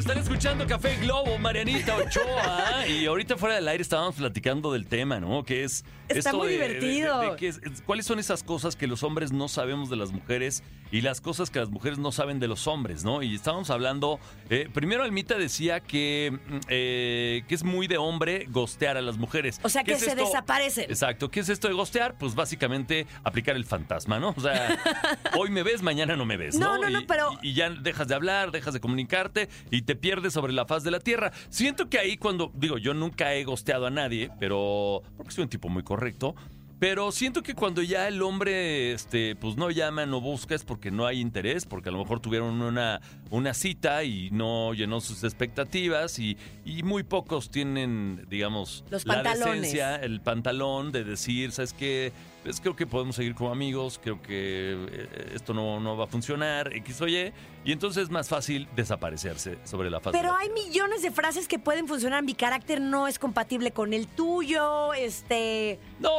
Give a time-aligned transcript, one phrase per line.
[0.00, 2.86] Están escuchando Café Globo, Marianita Ochoa.
[2.88, 5.44] y ahorita fuera del aire estábamos platicando del tema, ¿no?
[5.44, 5.84] Que es.
[6.08, 7.36] Está muy divertido.
[7.36, 11.02] que es- ¿Cuáles son esas cosas que los hombres no sabemos de las mujeres y
[11.02, 13.22] las cosas que las mujeres no saben de los hombres, ¿no?
[13.22, 14.18] Y estábamos hablando.
[14.48, 19.18] eh, primero, Almita decía que, mm, eh, que es muy de hombre gostear a las
[19.18, 19.60] mujeres.
[19.62, 20.24] O sea, ¿Qué que es se esto?
[20.24, 20.90] desaparecen.
[20.90, 21.30] Exacto.
[21.30, 22.16] ¿Qué es esto de gostear?
[22.18, 24.34] Pues básicamente aplicar el fantasma, ¿no?
[24.36, 24.78] O sea,
[25.38, 26.76] hoy me ves, mañana no me ves, ¿no?
[26.76, 29.89] No, no, no, Y- pero- y ya dejas de hablar, dejas de comunicarte y te
[29.96, 31.32] pierdes sobre la faz de la tierra.
[31.48, 35.50] Siento que ahí cuando, digo, yo nunca he gosteado a nadie, pero porque soy un
[35.50, 36.34] tipo muy correcto.
[36.80, 40.90] Pero siento que cuando ya el hombre, este, pues no llama, no busca, es porque
[40.90, 45.22] no hay interés, porque a lo mejor tuvieron una, una cita y no llenó sus
[45.22, 49.56] expectativas y, y muy pocos tienen, digamos, Los la pantalones.
[49.60, 52.12] decencia, el pantalón de decir, ¿sabes qué?
[52.42, 56.06] Pues creo que podemos seguir como amigos, creo que eh, esto no, no va a
[56.06, 57.30] funcionar, X o Y,
[57.66, 61.10] y entonces es más fácil desaparecerse sobre la faz de Pero la hay millones de
[61.10, 62.22] frases que pueden funcionar.
[62.22, 64.94] Mi carácter no es compatible con el tuyo.
[64.94, 65.78] Este.
[65.98, 66.10] No,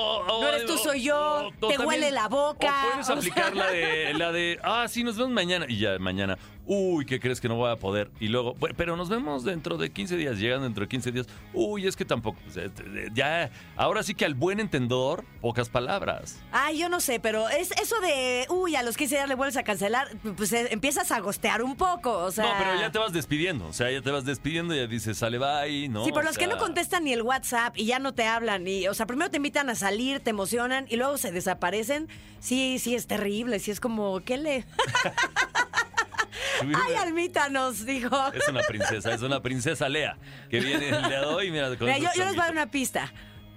[0.00, 4.14] o- o- No eres tú, soy yo, te huele la boca, puedes aplicar la de,
[4.14, 5.66] la de, ah, sí, nos vemos mañana.
[5.68, 8.10] Y ya mañana, uy, ¿qué crees que no voy a poder?
[8.20, 10.38] Y luego, "Bueno, pero nos vemos dentro de 15 días.
[10.38, 11.26] Llegan dentro de 15 días.
[11.52, 12.38] Uy, es que tampoco.
[12.50, 12.64] sea,
[13.12, 16.38] ya, ahora sí que al buen entendedor, pocas palabras.
[16.52, 18.46] Ay, yo no sé, pero es eso de.
[18.48, 20.08] Uy, a los 15 días le vuelves a cancelar.
[20.36, 22.12] Pues eh, empiezas a gostear un poco.
[22.18, 22.44] O sea.
[22.44, 23.66] No, pero ya te vas despidiendo.
[23.66, 26.04] O sea, ya te vas despidiendo y ya dices, sale bye, ¿no?
[26.04, 28.86] Sí, pero los que no contestan ni el WhatsApp y ya no te hablan, y,
[28.88, 29.89] o sea, primero te invitan a salir,
[30.22, 34.66] te emocionan y luego se desaparecen, sí, sí es terrible, sí es como, ¿qué le?
[36.62, 38.16] Ay, Almita nos dijo.
[38.32, 40.16] Es una princesa, es una princesa Lea,
[40.50, 42.70] que viene el día de hoy, mira, con Mira, yo, les voy a dar una
[42.70, 43.12] pista.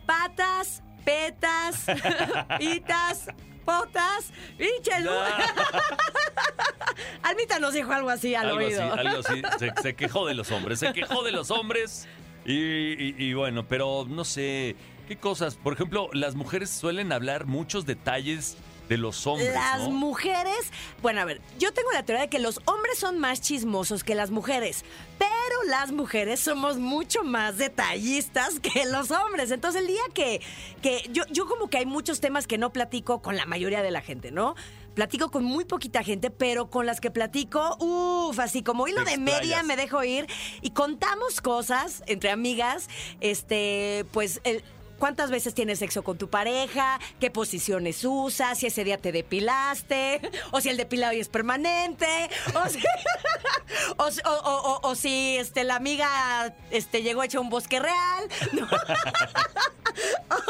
[0.06, 1.86] Patas, petas,
[2.60, 3.28] pitas,
[3.66, 4.90] potas, y
[7.24, 8.94] Almita nos dijo algo así al algo así, oído.
[8.94, 9.42] algo así.
[9.60, 12.08] Se, se quejó de los hombres, se quejó de los hombres.
[12.46, 14.76] Y, y- y bueno, pero no sé,
[15.08, 15.56] ¿qué cosas?
[15.56, 18.56] Por ejemplo, las mujeres suelen hablar muchos detalles
[18.90, 19.92] de los hombres, Las ¿no?
[19.92, 20.58] mujeres,
[21.02, 24.14] bueno, a ver, yo tengo la teoría de que los hombres son más chismosos que
[24.14, 24.84] las mujeres,
[25.18, 29.52] pero las mujeres somos mucho más detallistas que los hombres.
[29.52, 30.42] Entonces, el día que,
[30.82, 33.92] que yo, yo como que hay muchos temas que no platico con la mayoría de
[33.92, 34.54] la gente, ¿no?
[34.96, 39.18] Platico con muy poquita gente, pero con las que platico, uff, así como hilo de
[39.18, 40.28] media me dejo ir
[40.62, 42.90] y contamos cosas entre amigas,
[43.22, 44.62] este, pues el-
[45.04, 46.98] ¿Cuántas veces tienes sexo con tu pareja?
[47.20, 48.58] ¿Qué posiciones usas?
[48.58, 50.22] Si ese día te depilaste,
[50.52, 52.08] o si el depilado es permanente,
[52.56, 52.80] o si,
[53.98, 58.30] o, o- o si este, la amiga este, llegó hecha un bosque real.
[58.54, 58.66] ¿no?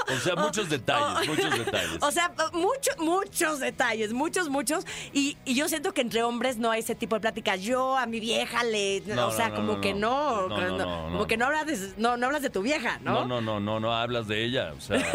[0.07, 1.97] O sea, muchos detalles, muchos detalles.
[2.01, 4.85] O sea, muchos, muchos detalles, muchos, muchos.
[5.13, 7.61] Y, y yo siento que entre hombres no hay ese tipo de pláticas.
[7.61, 9.01] Yo a mi vieja le.
[9.05, 10.47] No, o sea, no, como no, que no.
[10.47, 10.49] no.
[10.49, 13.25] No, que no, como que no hablas, de, no, no hablas de tu vieja, ¿no?
[13.25, 15.03] No, no, no, no, no hablas de ella, o sea.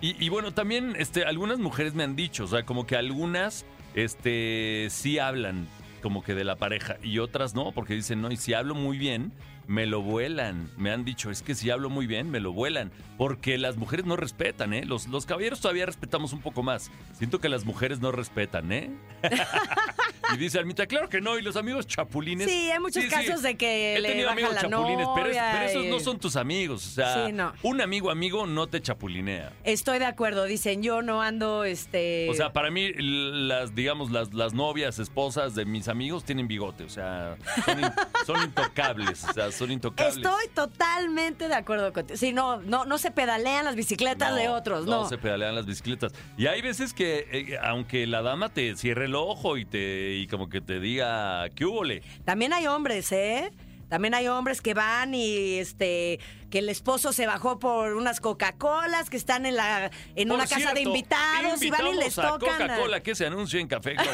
[0.00, 3.64] Y, y bueno, también este, algunas mujeres me han dicho, o sea, como que algunas
[3.94, 5.66] este, sí hablan
[6.04, 8.98] como que de la pareja y otras no, porque dicen, no, y si hablo muy
[8.98, 9.32] bien,
[9.66, 10.68] me lo vuelan.
[10.76, 12.92] Me han dicho, es que si hablo muy bien, me lo vuelan.
[13.16, 14.84] Porque las mujeres no respetan, ¿eh?
[14.84, 16.90] Los, los caballeros todavía respetamos un poco más.
[17.14, 18.90] Siento que las mujeres no respetan, ¿eh?
[20.32, 22.48] y dice Almita, claro que no, y los amigos chapulines.
[22.50, 25.50] Sí, hay muchos casos de que He le tenido amigos la chapulines, pero, es- novia
[25.52, 26.86] pero esos no son tus amigos.
[26.86, 27.52] O sea, Sí, no.
[27.62, 29.52] un amigo amigo no te chapulinea.
[29.64, 32.28] Estoy de acuerdo, dicen, yo no ando, este...
[32.30, 36.84] O sea, para mí, las, digamos, las, las novias, esposas de mis amigos tienen bigote.
[36.84, 37.92] O sea, son, in-
[38.26, 39.24] son intocables.
[39.24, 40.16] O sea, son intocables.
[40.16, 42.16] Estoy totalmente de acuerdo contigo.
[42.16, 45.02] Sí, no, no, no se pedalean las bicicletas No, de otros, no.
[45.02, 46.12] No se pedalean las bicicletas.
[46.36, 50.26] Y hay veces que, eh, aunque la dama te cierre el ojo y te y
[50.26, 52.02] como que te diga, ¿qué húbole?
[52.24, 53.52] También hay hombres, ¿eh?
[53.88, 56.18] También hay hombres que van y este
[56.50, 60.46] que el esposo se bajó por unas Coca-Colas que están en la en Por una
[60.46, 63.96] casa de invitados y van y les a tocan Coca-Cola que se anunció en Café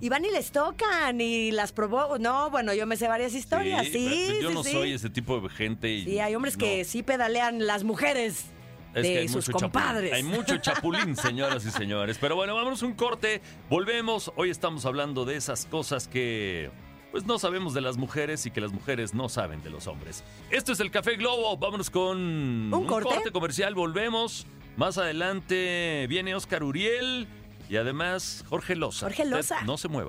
[0.00, 2.18] y van y les tocan y las probó.
[2.18, 4.38] No, bueno, yo me sé varias historias, sí.
[4.40, 4.72] yo sí, no sí.
[4.72, 5.88] soy ese tipo de gente.
[5.88, 6.64] Y Sí, hay hombres no.
[6.64, 8.46] que sí pedalean las mujeres
[8.94, 9.70] Es que de hay sus mucho chapulín.
[9.72, 10.12] compadres.
[10.12, 12.18] Hay mucho chapulín, señoras y señores.
[12.20, 13.40] Pero bueno, vámonos un corte.
[13.68, 14.32] Volvemos.
[14.36, 16.70] Hoy estamos hablando de esas cosas que
[17.10, 20.24] pues no sabemos de las mujeres y que las mujeres no saben de los hombres.
[20.50, 21.56] Esto es el Café Globo.
[21.56, 23.30] Vámonos con un, corte?
[23.30, 23.74] comercial.
[23.74, 24.46] Volvemos.
[24.76, 27.28] Más adelante viene Oscar Uriel
[27.68, 29.06] y además Jorge Loza.
[29.06, 29.62] Jorge Usted Loza.
[29.62, 30.08] No se mueva.